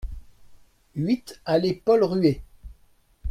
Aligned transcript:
huit 0.95 1.39
allée 1.45 1.75
Paul 1.85 2.03
Rué 2.03 2.41